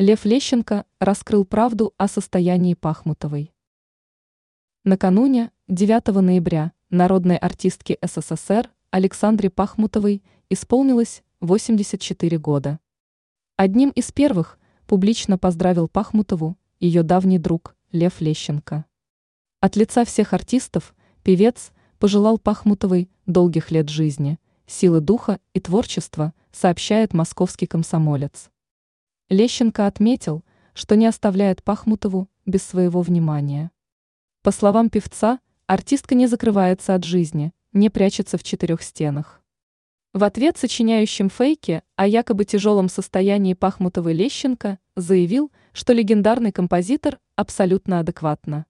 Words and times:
Лев 0.00 0.24
Лещенко 0.24 0.86
раскрыл 1.00 1.44
правду 1.44 1.92
о 1.96 2.06
состоянии 2.06 2.74
Пахмутовой. 2.74 3.52
Накануне, 4.84 5.50
9 5.66 6.22
ноября, 6.22 6.70
народной 6.88 7.36
артистке 7.36 7.98
СССР 8.00 8.70
Александре 8.92 9.50
Пахмутовой 9.50 10.22
исполнилось 10.50 11.24
84 11.40 12.38
года. 12.38 12.78
Одним 13.56 13.90
из 13.90 14.12
первых 14.12 14.60
публично 14.86 15.36
поздравил 15.36 15.88
Пахмутову 15.88 16.56
ее 16.78 17.02
давний 17.02 17.40
друг 17.40 17.74
Лев 17.90 18.20
Лещенко. 18.20 18.84
От 19.58 19.74
лица 19.74 20.04
всех 20.04 20.32
артистов 20.32 20.94
певец 21.24 21.72
пожелал 21.98 22.38
Пахмутовой 22.38 23.10
долгих 23.26 23.72
лет 23.72 23.88
жизни, 23.88 24.38
силы 24.64 25.00
духа 25.00 25.40
и 25.54 25.58
творчества, 25.58 26.34
сообщает 26.52 27.14
московский 27.14 27.66
комсомолец. 27.66 28.48
Лещенко 29.30 29.86
отметил, 29.86 30.42
что 30.72 30.96
не 30.96 31.04
оставляет 31.04 31.62
Пахмутову 31.62 32.30
без 32.46 32.62
своего 32.62 33.02
внимания. 33.02 33.70
По 34.42 34.50
словам 34.50 34.88
певца, 34.88 35.40
артистка 35.66 36.14
не 36.14 36.26
закрывается 36.26 36.94
от 36.94 37.04
жизни, 37.04 37.52
не 37.74 37.90
прячется 37.90 38.38
в 38.38 38.42
четырех 38.42 38.82
стенах. 38.82 39.42
В 40.14 40.24
ответ 40.24 40.56
сочиняющим 40.56 41.28
фейки 41.28 41.82
о 41.94 42.06
якобы 42.06 42.46
тяжелом 42.46 42.88
состоянии 42.88 43.52
Пахмутовой 43.52 44.14
Лещенко 44.14 44.78
заявил, 44.96 45.52
что 45.74 45.92
легендарный 45.92 46.50
композитор 46.50 47.18
абсолютно 47.36 48.00
адекватно. 48.00 48.64